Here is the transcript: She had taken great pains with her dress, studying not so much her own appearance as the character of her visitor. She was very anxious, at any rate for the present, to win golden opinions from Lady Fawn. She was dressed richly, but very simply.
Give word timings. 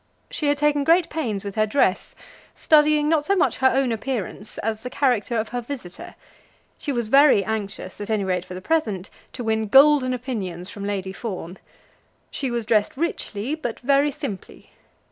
She 0.31 0.47
had 0.47 0.57
taken 0.57 0.83
great 0.83 1.11
pains 1.11 1.43
with 1.43 1.53
her 1.53 1.67
dress, 1.67 2.15
studying 2.55 3.07
not 3.07 3.23
so 3.23 3.35
much 3.35 3.57
her 3.57 3.69
own 3.71 3.91
appearance 3.91 4.57
as 4.57 4.79
the 4.81 4.89
character 4.89 5.37
of 5.37 5.49
her 5.49 5.61
visitor. 5.61 6.15
She 6.79 6.91
was 6.91 7.07
very 7.07 7.45
anxious, 7.45 8.01
at 8.01 8.09
any 8.09 8.23
rate 8.23 8.43
for 8.43 8.55
the 8.55 8.61
present, 8.63 9.11
to 9.33 9.43
win 9.43 9.67
golden 9.67 10.11
opinions 10.11 10.71
from 10.71 10.85
Lady 10.85 11.13
Fawn. 11.13 11.59
She 12.31 12.49
was 12.49 12.65
dressed 12.65 12.97
richly, 12.97 13.53
but 13.53 13.79
very 13.81 14.09
simply. 14.09 14.71